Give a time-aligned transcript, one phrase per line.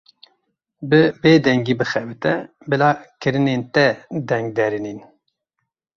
[0.89, 2.35] Bi bêdengî bixebite,
[2.69, 3.87] bila kirinên te
[4.29, 4.99] deng derînin.